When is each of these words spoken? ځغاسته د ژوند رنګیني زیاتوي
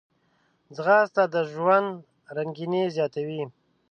ځغاسته 0.75 1.23
د 1.33 1.35
ژوند 1.51 1.89
رنګیني 2.37 2.83
زیاتوي 2.95 3.43